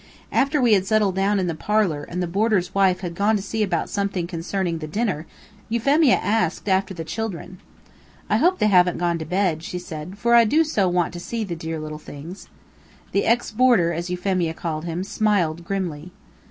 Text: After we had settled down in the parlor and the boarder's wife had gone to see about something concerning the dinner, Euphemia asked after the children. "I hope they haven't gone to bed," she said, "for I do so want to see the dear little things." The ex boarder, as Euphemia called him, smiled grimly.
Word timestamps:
After 0.31 0.59
we 0.59 0.73
had 0.73 0.87
settled 0.87 1.13
down 1.15 1.37
in 1.39 1.45
the 1.45 1.53
parlor 1.53 2.01
and 2.01 2.23
the 2.23 2.27
boarder's 2.27 2.73
wife 2.73 3.01
had 3.01 3.13
gone 3.13 3.35
to 3.35 3.41
see 3.43 3.61
about 3.61 3.87
something 3.87 4.25
concerning 4.25 4.79
the 4.79 4.87
dinner, 4.87 5.27
Euphemia 5.69 6.15
asked 6.15 6.67
after 6.67 6.91
the 6.95 7.03
children. 7.03 7.59
"I 8.27 8.37
hope 8.37 8.57
they 8.57 8.65
haven't 8.65 8.97
gone 8.97 9.19
to 9.19 9.25
bed," 9.25 9.61
she 9.61 9.77
said, 9.77 10.17
"for 10.17 10.33
I 10.33 10.43
do 10.43 10.63
so 10.63 10.87
want 10.89 11.13
to 11.13 11.19
see 11.19 11.43
the 11.43 11.55
dear 11.55 11.79
little 11.79 11.99
things." 11.99 12.47
The 13.11 13.25
ex 13.27 13.51
boarder, 13.51 13.93
as 13.93 14.09
Euphemia 14.09 14.55
called 14.55 14.85
him, 14.85 15.03
smiled 15.03 15.63
grimly. 15.63 16.11